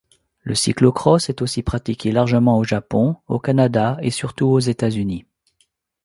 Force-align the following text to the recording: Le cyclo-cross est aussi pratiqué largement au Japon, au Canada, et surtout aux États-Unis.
Le 0.39 0.55
cyclo-cross 0.55 1.29
est 1.29 1.43
aussi 1.43 1.61
pratiqué 1.61 2.11
largement 2.11 2.57
au 2.57 2.63
Japon, 2.63 3.17
au 3.27 3.37
Canada, 3.37 3.97
et 4.01 4.09
surtout 4.09 4.47
aux 4.47 4.59
États-Unis. 4.59 5.27